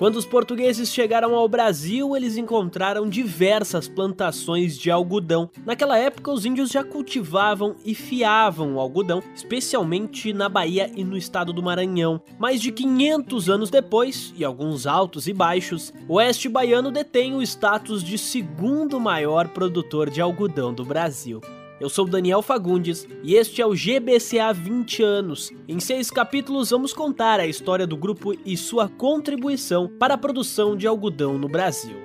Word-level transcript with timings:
Quando 0.00 0.16
os 0.16 0.24
portugueses 0.24 0.90
chegaram 0.90 1.34
ao 1.34 1.46
Brasil, 1.46 2.16
eles 2.16 2.38
encontraram 2.38 3.06
diversas 3.06 3.86
plantações 3.86 4.78
de 4.78 4.90
algodão. 4.90 5.50
Naquela 5.66 5.98
época, 5.98 6.32
os 6.32 6.46
índios 6.46 6.70
já 6.70 6.82
cultivavam 6.82 7.76
e 7.84 7.94
fiavam 7.94 8.76
o 8.76 8.80
algodão, 8.80 9.22
especialmente 9.34 10.32
na 10.32 10.48
Bahia 10.48 10.90
e 10.96 11.04
no 11.04 11.18
estado 11.18 11.52
do 11.52 11.62
Maranhão. 11.62 12.18
Mais 12.38 12.62
de 12.62 12.72
500 12.72 13.50
anos 13.50 13.68
depois, 13.68 14.32
e 14.38 14.42
alguns 14.42 14.86
altos 14.86 15.28
e 15.28 15.34
baixos, 15.34 15.92
o 16.08 16.14
oeste 16.14 16.48
baiano 16.48 16.90
detém 16.90 17.34
o 17.34 17.42
status 17.42 18.02
de 18.02 18.16
segundo 18.16 18.98
maior 18.98 19.48
produtor 19.48 20.08
de 20.08 20.22
algodão 20.22 20.72
do 20.72 20.82
Brasil. 20.82 21.42
Eu 21.80 21.88
sou 21.88 22.06
Daniel 22.06 22.42
Fagundes 22.42 23.08
e 23.22 23.34
este 23.34 23.62
é 23.62 23.66
o 23.66 23.70
GBCA 23.70 24.52
20 24.52 25.02
anos. 25.02 25.50
Em 25.66 25.80
seis 25.80 26.10
capítulos 26.10 26.68
vamos 26.68 26.92
contar 26.92 27.40
a 27.40 27.46
história 27.46 27.86
do 27.86 27.96
grupo 27.96 28.34
e 28.44 28.54
sua 28.54 28.86
contribuição 28.86 29.88
para 29.98 30.12
a 30.12 30.18
produção 30.18 30.76
de 30.76 30.86
algodão 30.86 31.38
no 31.38 31.48
Brasil. 31.48 31.96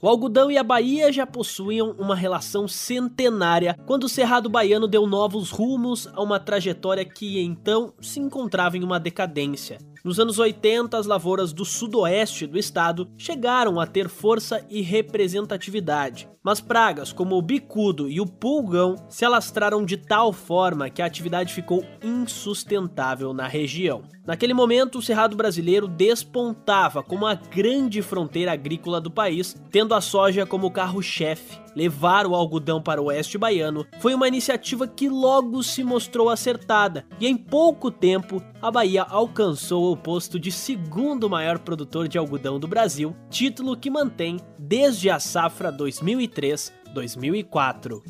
O 0.00 0.08
algodão 0.08 0.48
e 0.48 0.56
a 0.56 0.62
Bahia 0.62 1.12
já 1.12 1.26
possuíam 1.26 1.90
uma 1.98 2.14
relação 2.14 2.68
centenária 2.68 3.76
quando 3.84 4.04
o 4.04 4.08
Cerrado 4.08 4.48
Baiano 4.48 4.86
deu 4.86 5.08
novos 5.08 5.50
rumos 5.50 6.08
a 6.14 6.22
uma 6.22 6.38
trajetória 6.38 7.04
que 7.04 7.40
então 7.40 7.92
se 8.00 8.20
encontrava 8.20 8.76
em 8.76 8.84
uma 8.84 9.00
decadência. 9.00 9.78
Nos 10.04 10.18
anos 10.18 10.40
80, 10.40 10.98
as 10.98 11.06
lavouras 11.06 11.52
do 11.52 11.64
sudoeste 11.64 12.44
do 12.44 12.58
estado 12.58 13.08
chegaram 13.16 13.78
a 13.78 13.86
ter 13.86 14.08
força 14.08 14.66
e 14.68 14.80
representatividade, 14.80 16.28
mas 16.42 16.60
pragas 16.60 17.12
como 17.12 17.36
o 17.36 17.42
bicudo 17.42 18.10
e 18.10 18.20
o 18.20 18.26
pulgão 18.26 18.96
se 19.08 19.24
alastraram 19.24 19.84
de 19.84 19.96
tal 19.96 20.32
forma 20.32 20.90
que 20.90 21.00
a 21.00 21.06
atividade 21.06 21.54
ficou 21.54 21.84
insustentável 22.02 23.32
na 23.32 23.46
região. 23.46 24.02
Naquele 24.26 24.54
momento, 24.54 24.98
o 24.98 25.02
Cerrado 25.02 25.36
brasileiro 25.36 25.86
despontava 25.86 27.00
como 27.00 27.24
a 27.24 27.34
grande 27.34 28.02
fronteira 28.02 28.52
agrícola 28.52 29.00
do 29.00 29.10
país, 29.10 29.56
tendo 29.70 29.94
a 29.94 30.00
soja 30.00 30.44
como 30.44 30.70
carro-chefe. 30.70 31.60
Levar 31.74 32.26
o 32.26 32.34
algodão 32.34 32.82
para 32.82 33.00
o 33.00 33.06
oeste 33.06 33.38
baiano 33.38 33.86
foi 33.98 34.14
uma 34.14 34.28
iniciativa 34.28 34.86
que 34.86 35.08
logo 35.08 35.62
se 35.62 35.82
mostrou 35.82 36.28
acertada, 36.28 37.04
e 37.18 37.26
em 37.26 37.36
pouco 37.36 37.90
tempo 37.90 38.42
a 38.62 38.70
Bahia 38.70 39.02
alcançou 39.02 39.90
o 39.90 39.96
posto 39.96 40.38
de 40.38 40.52
segundo 40.52 41.28
maior 41.28 41.58
produtor 41.58 42.06
de 42.06 42.16
algodão 42.16 42.60
do 42.60 42.68
Brasil, 42.68 43.16
título 43.28 43.76
que 43.76 43.90
mantém 43.90 44.38
desde 44.56 45.10
a 45.10 45.18
safra 45.18 45.72
2003-2004. 45.72 48.00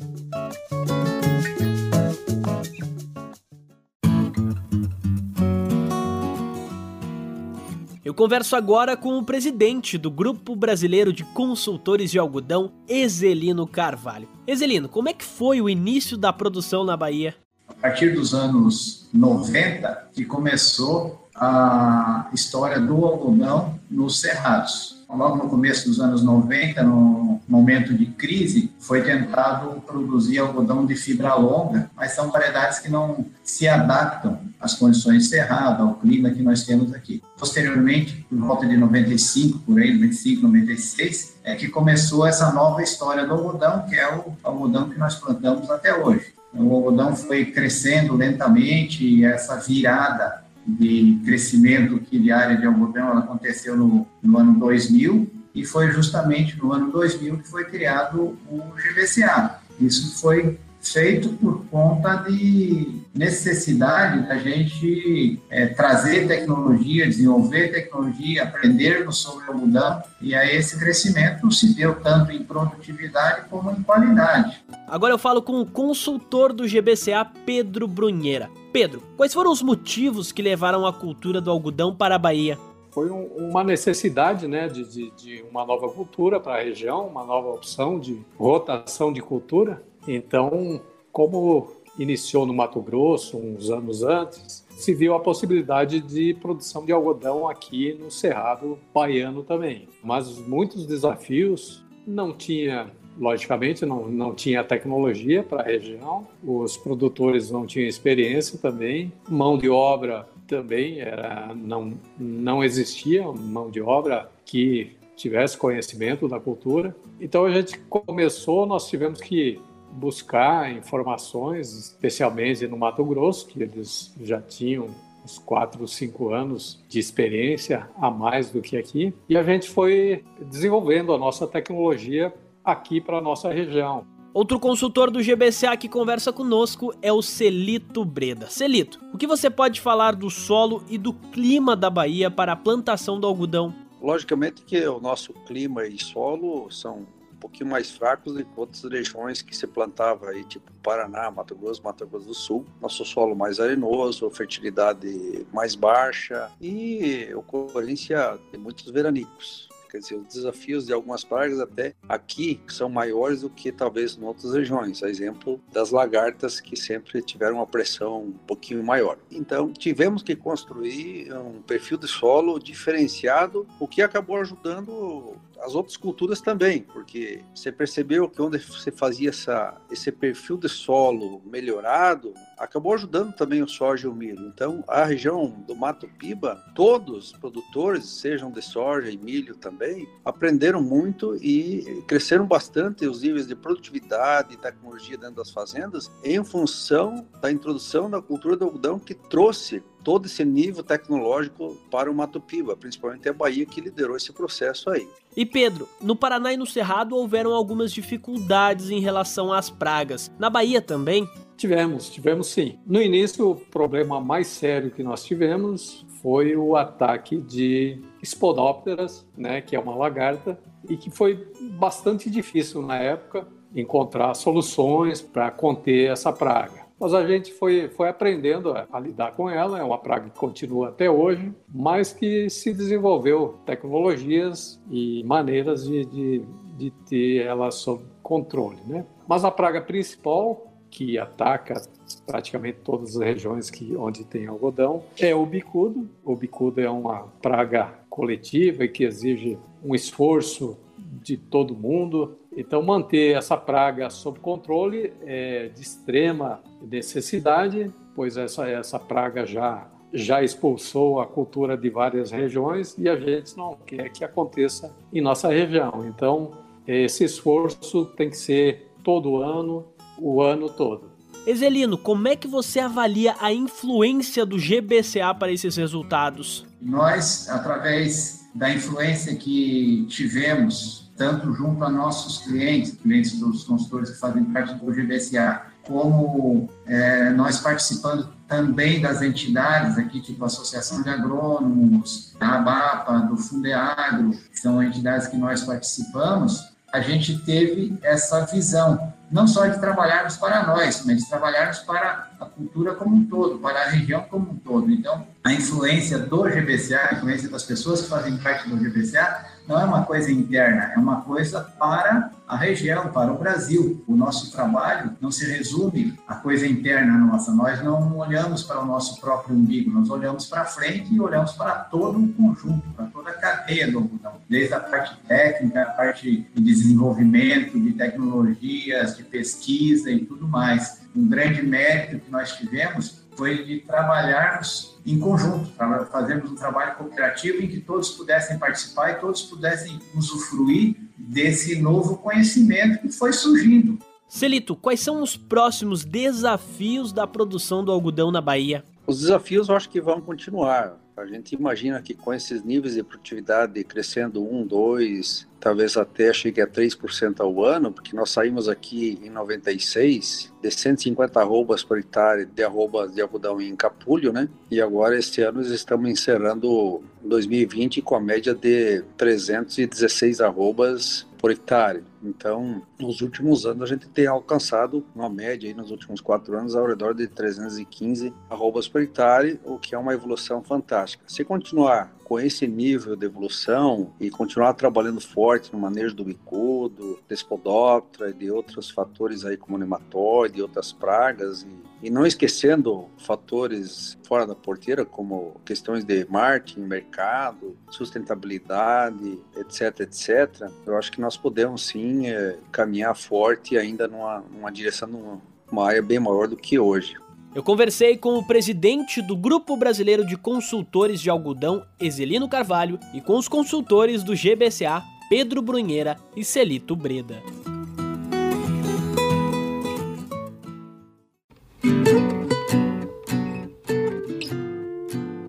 Eu 8.05 8.13
converso 8.13 8.55
agora 8.55 8.95
com 8.95 9.17
o 9.17 9.25
presidente 9.25 9.97
do 9.97 10.11
Grupo 10.11 10.55
Brasileiro 10.55 11.11
de 11.11 11.23
Consultores 11.23 12.11
de 12.11 12.19
Algodão, 12.19 12.71
Ezelino 12.87 13.65
Carvalho. 13.65 14.29
Ezelino, 14.45 14.87
como 14.87 15.09
é 15.09 15.13
que 15.13 15.25
foi 15.25 15.59
o 15.61 15.69
início 15.69 16.15
da 16.15 16.31
produção 16.31 16.83
na 16.83 16.95
Bahia? 16.95 17.35
A 17.83 17.89
partir 17.89 18.11
dos 18.15 18.33
anos 18.33 19.09
90 19.11 20.11
que 20.13 20.23
começou 20.23 21.27
a 21.35 22.29
história 22.33 22.79
do 22.79 23.03
algodão 23.03 23.77
nos 23.91 24.21
cerrados 24.21 25.03
logo 25.15 25.37
no 25.37 25.49
começo 25.49 25.87
dos 25.87 25.99
anos 25.99 26.23
90, 26.23 26.83
no 26.83 27.41
momento 27.47 27.93
de 27.93 28.05
crise, 28.07 28.71
foi 28.79 29.01
tentado 29.01 29.81
produzir 29.81 30.39
algodão 30.39 30.85
de 30.85 30.95
fibra 30.95 31.35
longa, 31.35 31.89
mas 31.95 32.11
são 32.11 32.31
variedades 32.31 32.79
que 32.79 32.89
não 32.89 33.25
se 33.43 33.67
adaptam 33.67 34.39
às 34.59 34.73
condições 34.73 35.23
de 35.23 35.29
cerrado, 35.29 35.83
ao 35.83 35.95
clima 35.95 36.31
que 36.31 36.41
nós 36.41 36.63
temos 36.63 36.93
aqui. 36.93 37.21
Posteriormente, 37.37 38.25
por 38.29 38.39
volta 38.39 38.65
de 38.65 38.77
95, 38.77 39.59
por 39.59 39.79
aí, 39.79 39.93
95, 39.93 40.41
96, 40.41 41.35
é 41.43 41.55
que 41.55 41.67
começou 41.67 42.25
essa 42.25 42.51
nova 42.51 42.81
história 42.81 43.25
do 43.25 43.33
algodão, 43.33 43.85
que 43.85 43.95
é 43.95 44.15
o 44.15 44.35
algodão 44.41 44.89
que 44.89 44.97
nós 44.97 45.15
plantamos 45.15 45.69
até 45.69 45.93
hoje. 45.93 46.32
O 46.55 46.73
algodão 46.73 47.15
foi 47.15 47.45
crescendo 47.45 48.15
lentamente 48.15 49.03
e 49.05 49.25
essa 49.25 49.55
virada 49.57 50.43
de 50.65 51.19
crescimento 51.25 51.99
de 51.99 52.31
área 52.31 52.55
de 52.55 52.65
algodão 52.65 53.17
aconteceu 53.17 53.75
no, 53.75 54.07
no 54.21 54.37
ano 54.37 54.59
2000 54.59 55.29
e 55.53 55.65
foi 55.65 55.91
justamente 55.91 56.57
no 56.57 56.71
ano 56.71 56.91
2000 56.91 57.37
que 57.37 57.47
foi 57.47 57.65
criado 57.65 58.37
o 58.49 58.61
GBCA. 58.75 59.59
Isso 59.79 60.19
foi 60.21 60.57
feito 60.83 61.29
por 61.29 61.65
conta 61.67 62.17
de 62.17 63.01
necessidade 63.15 64.27
da 64.27 64.37
gente 64.37 65.39
é, 65.49 65.67
trazer 65.67 66.27
tecnologia, 66.27 67.07
desenvolver 67.07 67.71
tecnologia, 67.71 68.43
aprendermos 68.43 69.17
sobre 69.17 69.45
o 69.45 69.53
algodão, 69.53 70.03
e 70.21 70.35
aí 70.35 70.55
esse 70.55 70.77
crescimento 70.77 71.49
se 71.51 71.73
deu 71.73 71.95
tanto 72.01 72.31
em 72.31 72.43
produtividade 72.43 73.47
como 73.49 73.71
em 73.71 73.81
qualidade. 73.81 74.63
Agora 74.87 75.13
eu 75.13 75.17
falo 75.17 75.41
com 75.41 75.61
o 75.61 75.65
consultor 75.65 76.51
do 76.51 76.67
GBCA, 76.67 77.25
Pedro 77.45 77.87
Brunheira. 77.87 78.49
Pedro, 78.71 79.03
quais 79.15 79.33
foram 79.33 79.51
os 79.51 79.61
motivos 79.61 80.31
que 80.31 80.41
levaram 80.41 80.85
a 80.85 80.91
cultura 80.91 81.39
do 81.39 81.51
algodão 81.51 81.95
para 81.95 82.15
a 82.15 82.19
Bahia? 82.19 82.57
Foi 82.89 83.09
um, 83.09 83.25
uma 83.37 83.63
necessidade 83.63 84.47
né, 84.47 84.67
de, 84.67 84.83
de, 84.83 85.11
de 85.11 85.45
uma 85.49 85.65
nova 85.65 85.89
cultura 85.89 86.39
para 86.39 86.55
a 86.55 86.63
região, 86.63 87.07
uma 87.07 87.23
nova 87.23 87.49
opção 87.49 87.99
de 87.99 88.23
rotação 88.37 89.11
de 89.11 89.21
cultura. 89.21 89.81
Então, 90.07 90.81
como 91.11 91.71
iniciou 91.97 92.45
no 92.45 92.53
Mato 92.53 92.81
Grosso 92.81 93.37
uns 93.37 93.69
anos 93.69 94.03
antes, 94.03 94.65
se 94.69 94.93
viu 94.93 95.13
a 95.13 95.19
possibilidade 95.19 95.99
de 95.99 96.33
produção 96.33 96.85
de 96.85 96.91
algodão 96.91 97.47
aqui 97.47 97.93
no 97.93 98.09
Cerrado 98.09 98.79
Baiano 98.93 99.43
também. 99.43 99.87
Mas 100.03 100.39
muitos 100.39 100.85
desafios, 100.85 101.83
não 102.05 102.33
tinha, 102.33 102.91
logicamente, 103.17 103.85
não, 103.85 104.09
não 104.09 104.33
tinha 104.33 104.63
tecnologia 104.63 105.43
para 105.43 105.61
a 105.61 105.65
região, 105.65 106.27
os 106.43 106.75
produtores 106.75 107.49
não 107.49 107.65
tinham 107.65 107.87
experiência 107.87 108.59
também, 108.59 109.11
mão 109.29 109.57
de 109.57 109.69
obra 109.69 110.27
também 110.47 110.99
era, 110.99 111.53
não, 111.55 111.93
não 112.19 112.63
existia 112.63 113.23
mão 113.23 113.69
de 113.69 113.81
obra 113.81 114.29
que 114.45 114.91
tivesse 115.15 115.57
conhecimento 115.57 116.27
da 116.27 116.39
cultura. 116.39 116.95
Então 117.21 117.45
a 117.45 117.51
gente 117.51 117.79
começou, 117.89 118.65
nós 118.65 118.89
tivemos 118.89 119.21
que 119.21 119.59
buscar 119.93 120.71
informações, 120.71 121.71
especialmente 121.73 122.67
no 122.67 122.77
Mato 122.77 123.03
Grosso, 123.05 123.47
que 123.47 123.61
eles 123.61 124.13
já 124.21 124.41
tinham 124.41 124.89
uns 125.23 125.37
quatro, 125.37 125.87
cinco 125.87 126.33
anos 126.33 126.83
de 126.89 126.99
experiência 126.99 127.89
a 127.97 128.11
mais 128.11 128.49
do 128.49 128.61
que 128.61 128.75
aqui, 128.75 129.13
e 129.29 129.37
a 129.37 129.43
gente 129.43 129.69
foi 129.69 130.23
desenvolvendo 130.41 131.13
a 131.13 131.17
nossa 131.17 131.47
tecnologia 131.47 132.33
aqui 132.63 132.99
para 132.99 133.17
a 133.17 133.21
nossa 133.21 133.51
região. 133.51 134.05
Outro 134.33 134.59
consultor 134.59 135.11
do 135.11 135.21
GBCA 135.21 135.77
que 135.77 135.87
conversa 135.87 136.33
conosco 136.33 136.91
é 137.03 137.13
o 137.13 137.21
Celito 137.21 138.03
Breda. 138.03 138.47
Celito, 138.49 138.99
o 139.13 139.17
que 139.17 139.27
você 139.27 139.47
pode 139.47 139.79
falar 139.79 140.15
do 140.15 140.29
solo 140.29 140.83
e 140.89 140.97
do 140.97 141.13
clima 141.13 141.75
da 141.75 141.89
Bahia 141.89 142.31
para 142.31 142.53
a 142.53 142.55
plantação 142.55 143.19
do 143.19 143.27
algodão? 143.27 143.73
Logicamente 144.01 144.63
que 144.63 144.83
o 144.87 144.99
nosso 144.99 145.33
clima 145.45 145.85
e 145.85 146.01
solo 146.01 146.69
são 146.71 147.05
pouquinho 147.43 147.69
mais 147.69 147.91
fracos 147.91 148.33
do 148.33 148.45
que 148.45 148.51
outras 148.55 148.83
regiões 148.83 149.41
que 149.41 149.55
se 149.55 149.67
plantava 149.67 150.29
aí, 150.29 150.45
tipo 150.45 150.71
Paraná, 150.81 151.29
Mato 151.29 151.53
Grosso, 151.55 151.83
Mato 151.83 152.07
Grosso 152.07 152.27
do 152.27 152.33
Sul. 152.33 152.65
Nosso 152.81 153.03
solo 153.03 153.35
mais 153.35 153.59
arenoso, 153.59 154.29
fertilidade 154.29 155.45
mais 155.51 155.75
baixa 155.75 156.49
e 156.61 157.29
ocorrência 157.35 158.39
de 158.51 158.57
muitos 158.57 158.89
veranicos. 158.89 159.67
Quer 159.93 159.99
dizer, 159.99 160.15
os 160.15 160.25
desafios 160.25 160.87
de 160.87 160.93
algumas 160.93 161.23
pragas 161.23 161.59
até 161.59 161.93
aqui 162.09 162.59
são 162.67 162.89
maiores 162.89 163.41
do 163.41 163.49
que 163.49 163.71
talvez 163.71 164.17
em 164.17 164.23
outras 164.23 164.51
regiões. 164.51 165.03
A 165.03 165.09
exemplo 165.09 165.61
das 165.71 165.91
lagartas 165.91 166.59
que 166.59 166.75
sempre 166.75 167.21
tiveram 167.21 167.57
uma 167.57 167.67
pressão 167.67 168.23
um 168.23 168.31
pouquinho 168.31 168.83
maior. 168.83 169.19
Então, 169.29 169.71
tivemos 169.71 170.23
que 170.23 170.35
construir 170.35 171.31
um 171.31 171.61
perfil 171.61 171.99
de 171.99 172.07
solo 172.07 172.57
diferenciado, 172.57 173.67
o 173.79 173.87
que 173.87 174.01
acabou 174.01 174.37
ajudando 174.37 175.35
as 175.63 175.75
outras 175.75 175.95
culturas 175.95 176.41
também, 176.41 176.81
porque 176.81 177.43
você 177.55 177.71
percebeu 177.71 178.29
que 178.29 178.41
onde 178.41 178.57
você 178.59 178.91
fazia 178.91 179.29
essa, 179.29 179.75
esse 179.89 180.11
perfil 180.11 180.57
de 180.57 180.67
solo 180.67 181.41
melhorado, 181.45 182.33
acabou 182.57 182.93
ajudando 182.93 183.33
também 183.33 183.63
o 183.63 183.67
soja 183.67 184.07
e 184.07 184.09
o 184.09 184.13
milho. 184.13 184.45
Então, 184.47 184.83
a 184.87 185.05
região 185.05 185.47
do 185.65 185.75
Mato 185.75 186.07
Piba, 186.19 186.61
todos 186.75 187.31
os 187.31 187.37
produtores, 187.37 188.05
sejam 188.05 188.51
de 188.51 188.61
soja 188.61 189.09
e 189.09 189.17
milho 189.17 189.55
também, 189.55 190.07
aprenderam 190.25 190.81
muito 190.81 191.35
e 191.37 192.03
cresceram 192.07 192.45
bastante 192.45 193.07
os 193.07 193.21
níveis 193.21 193.47
de 193.47 193.55
produtividade 193.55 194.53
e 194.53 194.57
tecnologia 194.57 195.17
dentro 195.17 195.35
das 195.35 195.51
fazendas 195.51 196.11
em 196.23 196.43
função 196.43 197.25
da 197.41 197.51
introdução 197.51 198.09
da 198.09 198.21
cultura 198.21 198.57
do 198.57 198.65
algodão 198.65 198.99
que 198.99 199.13
trouxe 199.13 199.81
todo 200.03 200.25
esse 200.25 200.43
nível 200.43 200.83
tecnológico 200.83 201.77
para 201.89 202.11
o 202.11 202.13
Mato 202.13 202.39
Piba, 202.41 202.75
principalmente 202.75 203.27
a 203.29 203.33
Bahia 203.33 203.65
que 203.65 203.81
liderou 203.81 204.17
esse 204.17 204.33
processo 204.33 204.89
aí. 204.89 205.07
E 205.35 205.45
Pedro, 205.45 205.87
no 206.01 206.15
Paraná 206.15 206.53
e 206.53 206.57
no 206.57 206.65
Cerrado 206.65 207.15
houveram 207.15 207.53
algumas 207.53 207.91
dificuldades 207.91 208.89
em 208.89 208.99
relação 208.99 209.51
às 209.51 209.69
pragas. 209.69 210.31
Na 210.37 210.49
Bahia 210.49 210.81
também? 210.81 211.27
Tivemos, 211.57 212.09
tivemos 212.09 212.47
sim. 212.47 212.77
No 212.85 213.01
início, 213.01 213.49
o 213.49 213.55
problema 213.55 214.19
mais 214.19 214.47
sério 214.47 214.91
que 214.91 215.01
nós 215.03 215.23
tivemos 215.23 216.05
foi 216.21 216.55
o 216.55 216.75
ataque 216.75 217.37
de 217.37 218.01
Spodopteras, 218.23 219.25
né, 219.37 219.61
que 219.61 219.75
é 219.75 219.79
uma 219.79 219.95
lagarta, 219.95 220.59
e 220.89 220.97
que 220.97 221.09
foi 221.09 221.47
bastante 221.79 222.29
difícil 222.29 222.81
na 222.81 222.97
época 222.97 223.47
encontrar 223.75 224.33
soluções 224.33 225.21
para 225.21 225.49
conter 225.49 226.11
essa 226.11 226.31
praga. 226.31 226.82
Mas 226.99 227.13
a 227.13 227.25
gente 227.25 227.51
foi, 227.53 227.89
foi 227.89 228.07
aprendendo 228.09 228.71
a, 228.71 228.87
a, 228.91 228.99
lidar 228.99 229.33
com 229.33 229.49
ela, 229.49 229.79
é 229.79 229.83
uma 229.83 229.97
praga 229.97 230.29
que 230.29 230.39
continua 230.39 230.89
até 230.89 231.09
hoje, 231.09 231.51
mas 231.73 232.13
que 232.13 232.49
se 232.49 232.73
desenvolveu 232.73 233.59
tecnologias 233.65 234.79
e 234.89 235.23
maneiras 235.25 235.85
de, 235.85 236.05
de, 236.05 236.45
de 236.77 236.91
ter 237.07 237.45
ela 237.45 237.71
sob 237.71 238.03
controle. 238.21 238.79
Né? 238.85 239.05
Mas 239.27 239.43
a 239.43 239.51
praga 239.51 239.81
principal, 239.81 240.73
que 240.89 241.17
ataca 241.17 241.81
praticamente 242.25 242.77
todas 242.83 243.15
as 243.15 243.21
regiões 243.21 243.69
que, 243.69 243.95
onde 243.95 244.23
tem 244.23 244.45
algodão, 244.45 245.03
é 245.19 245.33
o 245.33 245.45
bicudo. 245.45 246.07
O 246.23 246.35
bicudo 246.35 246.79
é 246.79 246.89
uma 246.89 247.23
praga 247.41 247.93
coletiva 248.09 248.85
e 248.85 248.87
que 248.87 249.03
exige 249.03 249.57
um 249.83 249.95
esforço 249.95 250.77
de 250.97 251.35
todo 251.35 251.75
mundo. 251.75 252.37
Então, 252.55 252.81
manter 252.81 253.35
essa 253.35 253.57
praga 253.57 254.09
sob 254.09 254.39
controle 254.39 255.13
é 255.25 255.69
de 255.69 255.81
extrema 255.81 256.61
necessidade, 256.81 257.91
pois 258.15 258.37
essa, 258.37 258.67
essa 258.67 258.99
praga 258.99 259.45
já, 259.45 259.87
já 260.13 260.43
expulsou 260.43 261.19
a 261.19 261.25
cultura 261.25 261.75
de 261.75 261.89
várias 261.89 262.31
regiões 262.31 262.95
e 262.97 263.09
a 263.09 263.15
gente 263.15 263.57
não 263.57 263.75
quer 263.85 264.09
que 264.09 264.23
aconteça 264.23 264.95
em 265.11 265.21
nossa 265.21 265.47
região. 265.47 266.05
Então, 266.07 266.51
esse 266.87 267.23
esforço 267.23 268.05
tem 268.17 268.29
que 268.29 268.37
ser 268.37 268.91
todo 269.03 269.37
ano, 269.37 269.85
o 270.17 270.41
ano 270.41 270.69
todo. 270.69 271.11
Exelino, 271.45 271.97
como 271.97 272.27
é 272.27 272.35
que 272.35 272.47
você 272.47 272.79
avalia 272.79 273.35
a 273.39 273.51
influência 273.51 274.45
do 274.45 274.57
GBCA 274.57 275.33
para 275.33 275.51
esses 275.51 275.75
resultados? 275.75 276.65
Nós, 276.81 277.49
através 277.49 278.47
da 278.55 278.73
influência 278.73 279.35
que 279.35 280.05
tivemos, 280.07 281.02
tanto 281.23 281.53
junto 281.53 281.81
a 281.85 281.89
nossos 281.89 282.39
clientes, 282.39 282.97
clientes 283.01 283.39
dos 283.39 283.63
consultores 283.63 284.09
que 284.09 284.19
fazem 284.19 284.43
parte 284.43 284.75
do 284.75 284.91
GBCA, 284.91 285.67
como 285.83 286.69
é, 286.85 287.29
nós 287.29 287.59
participando 287.59 288.27
também 288.45 288.99
das 288.99 289.21
entidades 289.21 289.97
aqui, 289.97 290.19
tipo 290.19 290.43
a 290.43 290.47
Associação 290.47 291.01
de 291.01 291.09
Agrônomos, 291.09 292.35
da 292.37 292.55
ABAPA, 292.55 293.19
do 293.19 293.37
Fundeagro, 293.37 294.31
que 294.31 294.59
são 294.59 294.83
entidades 294.83 295.27
que 295.27 295.37
nós 295.37 295.63
participamos, 295.63 296.61
a 296.91 296.99
gente 296.99 297.39
teve 297.39 297.97
essa 298.03 298.45
visão 298.45 299.13
não 299.31 299.47
só 299.47 299.65
de 299.65 299.79
trabalharmos 299.79 300.35
para 300.35 300.67
nós, 300.67 301.03
mas 301.05 301.19
de 301.19 301.29
trabalharmos 301.29 301.79
para 301.79 302.31
a 302.43 302.49
cultura 302.49 302.93
como 302.95 303.15
um 303.15 303.25
todo, 303.25 303.59
para 303.59 303.81
a 303.81 303.89
região 303.89 304.21
como 304.29 304.51
um 304.51 304.55
todo. 304.55 304.91
Então, 304.91 305.25
a 305.43 305.53
influência 305.53 306.19
do 306.19 306.43
GBCA, 306.43 307.09
a 307.11 307.15
influência 307.15 307.49
das 307.49 307.63
pessoas 307.63 308.01
que 308.01 308.09
fazem 308.09 308.37
parte 308.37 308.69
do 308.69 308.77
GBCA, 308.77 309.45
não 309.67 309.79
é 309.79 309.85
uma 309.85 310.05
coisa 310.05 310.31
interna, 310.31 310.91
é 310.95 310.99
uma 310.99 311.21
coisa 311.21 311.61
para 311.61 312.31
a 312.47 312.57
região, 312.57 313.09
para 313.09 313.31
o 313.31 313.37
Brasil. 313.37 314.03
O 314.07 314.15
nosso 314.15 314.51
trabalho 314.51 315.15
não 315.21 315.31
se 315.31 315.45
resume 315.45 316.17
à 316.27 316.35
coisa 316.35 316.67
interna 316.67 317.17
nossa. 317.17 317.53
Nós 317.53 317.81
não 317.83 318.17
olhamos 318.17 318.63
para 318.63 318.81
o 318.81 318.85
nosso 318.85 319.19
próprio 319.21 319.55
umbigo, 319.55 319.91
nós 319.91 320.09
olhamos 320.09 320.45
para 320.47 320.65
frente 320.65 321.13
e 321.13 321.19
olhamos 321.19 321.53
para 321.53 321.75
todo 321.75 322.19
o 322.19 322.33
conjunto, 322.33 322.83
para 322.95 323.05
toda 323.05 323.29
a 323.29 323.33
cadeia 323.33 323.89
do 323.89 323.99
algodão, 323.99 324.33
desde 324.49 324.73
a 324.73 324.79
parte 324.79 325.17
técnica, 325.27 325.81
a 325.81 325.91
parte 325.91 326.45
de 326.53 326.61
desenvolvimento, 326.61 327.79
de 327.79 327.93
tecnologias, 327.93 329.15
de 329.15 329.23
pesquisa 329.23 330.11
e 330.11 330.25
tudo 330.25 330.47
mais. 330.47 331.02
Um 331.15 331.27
grande 331.27 331.61
mérito 331.61 332.25
que 332.25 332.31
nós 332.31 332.53
tivemos 332.57 333.23
foi 333.35 333.63
de 333.63 333.79
trabalharmos 333.81 334.97
em 335.05 335.19
conjunto, 335.19 335.71
fazermos 336.11 336.51
um 336.51 336.55
trabalho 336.55 336.95
cooperativo 336.95 337.61
em 337.61 337.67
que 337.67 337.81
todos 337.81 338.11
pudessem 338.11 338.57
participar 338.57 339.11
e 339.11 339.19
todos 339.19 339.43
pudessem 339.43 339.99
usufruir 340.15 340.95
desse 341.17 341.81
novo 341.81 342.17
conhecimento 342.17 343.01
que 343.01 343.09
foi 343.09 343.33
surgindo. 343.33 343.99
Celito, 344.27 344.75
quais 344.75 344.99
são 344.99 345.21
os 345.21 345.37
próximos 345.37 346.03
desafios 346.03 347.13
da 347.13 347.27
produção 347.27 347.83
do 347.83 347.91
algodão 347.91 348.31
na 348.31 348.41
Bahia? 348.41 348.83
Os 349.05 349.19
desafios 349.19 349.69
eu 349.69 349.75
acho 349.75 349.89
que 349.89 350.01
vão 350.01 350.21
continuar. 350.21 350.97
A 351.15 351.25
gente 351.27 351.53
imagina 351.53 352.01
que 352.01 352.15
com 352.15 352.33
esses 352.33 352.63
níveis 352.63 352.95
de 352.95 353.03
produtividade 353.03 353.83
crescendo 353.83 354.43
1, 354.43 354.65
2, 354.65 355.47
talvez 355.63 355.95
até 355.95 356.33
chegue 356.33 356.59
a 356.59 356.67
3% 356.67 357.39
ao 357.39 357.63
ano, 357.63 357.89
porque 357.89 358.13
nós 358.13 358.31
saímos 358.31 358.67
aqui 358.67 359.17
em 359.23 359.29
96 359.29 360.51
de 360.61 360.69
150 360.69 361.39
arrobas 361.39 361.81
por 361.81 361.97
hectare 361.97 362.45
de 362.45 362.63
arrobas 362.63 363.13
de 363.13 363.21
algodão 363.21 363.61
em 363.61 363.73
capulho, 363.73 364.33
né? 364.33 364.49
E 364.69 364.81
agora 364.81 365.17
este 365.17 365.41
ano 365.41 365.61
estamos 365.61 366.09
encerrando 366.09 367.01
2020 367.23 368.01
com 368.01 368.13
a 368.13 368.19
média 368.19 368.53
de 368.53 369.03
316 369.15 370.41
arrobas 370.41 371.25
por 371.37 371.49
hectare. 371.51 372.03
Então, 372.21 372.81
nos 372.97 373.21
últimos 373.21 373.65
anos, 373.65 373.83
a 373.83 373.85
gente 373.85 374.07
tem 374.07 374.27
alcançado 374.27 375.05
uma 375.13 375.29
média, 375.29 375.69
aí, 375.69 375.73
nos 375.73 375.91
últimos 375.91 376.21
quatro 376.21 376.57
anos, 376.57 376.73
ao 376.73 376.87
redor 376.87 377.13
de 377.13 377.27
315 377.27 378.33
arrobas 378.49 378.87
por 378.87 379.01
hectare, 379.01 379.59
o 379.65 379.77
que 379.77 379.93
é 379.93 379.97
uma 379.97 380.13
evolução 380.13 380.63
fantástica. 380.63 381.23
Se 381.27 381.43
continuar 381.43 382.13
com 382.23 382.39
esse 382.39 382.67
nível 382.67 383.15
de 383.15 383.25
evolução 383.25 384.13
e 384.19 384.29
continuar 384.29 384.73
trabalhando 384.73 385.21
forte 385.21 385.71
no 385.73 385.79
manejo 385.79 386.15
do 386.15 386.23
bicudo, 386.23 387.19
despodoptera 387.27 388.29
e 388.29 388.33
de 388.33 388.51
outros 388.51 388.89
fatores 388.89 389.45
aí 389.45 389.57
como 389.57 389.77
nematóide 389.77 390.59
e 390.59 390.61
outras 390.61 390.91
pragas 390.91 391.63
e 391.63 391.93
e 392.03 392.09
não 392.09 392.25
esquecendo 392.25 393.09
fatores 393.17 394.17
fora 394.27 394.45
da 394.45 394.53
porteira, 394.53 395.05
como 395.05 395.55
questões 395.63 396.03
de 396.03 396.25
marketing, 396.29 396.81
mercado, 396.81 397.77
sustentabilidade, 397.89 399.39
etc, 399.55 400.01
etc. 400.01 400.69
Eu 400.85 400.97
acho 400.97 401.09
que 401.09 401.21
nós 401.21 401.37
podemos 401.37 401.85
sim 401.85 402.27
é, 402.27 402.57
caminhar 402.73 403.15
forte 403.15 403.77
ainda 403.77 404.05
numa, 404.05 404.43
numa 404.51 404.69
direção, 404.69 405.41
numa 405.71 405.87
área 405.87 406.01
bem 406.01 406.19
maior 406.19 406.49
do 406.49 406.57
que 406.57 406.77
hoje. 406.77 407.15
Eu 407.55 407.61
conversei 407.61 408.17
com 408.17 408.35
o 408.35 408.43
presidente 408.43 409.21
do 409.21 409.37
Grupo 409.37 409.77
Brasileiro 409.77 410.25
de 410.25 410.35
Consultores 410.35 411.21
de 411.21 411.29
Algodão, 411.29 411.85
Exelino 411.99 412.49
Carvalho, 412.49 412.99
e 413.13 413.21
com 413.21 413.37
os 413.37 413.47
consultores 413.47 414.23
do 414.23 414.33
GBCA, 414.33 415.03
Pedro 415.29 415.61
Brunheira 415.61 416.17
e 416.35 416.43
Celito 416.43 416.95
Breda. 416.95 417.43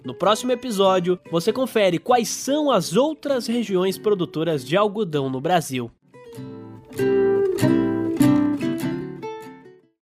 No 0.04 0.14
próximo 0.14 0.52
episódio, 0.52 1.18
você 1.30 1.54
confere 1.54 1.98
quais 1.98 2.28
são 2.28 2.70
as 2.70 2.94
outras 2.94 3.46
regiões 3.46 3.96
produtoras 3.96 4.62
de 4.62 4.76
algodão 4.76 5.30
no 5.30 5.40
Brasil. 5.40 5.90